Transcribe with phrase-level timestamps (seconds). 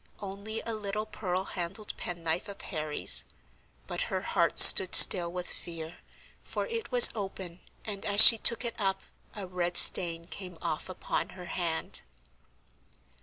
[0.19, 3.23] Only a little pearl handled penknife of Harry's;
[3.85, 5.97] but her heart stood still with fear,
[6.43, 9.01] for it was open, and, as she took it up,
[9.35, 12.01] a red stain came off upon her hand.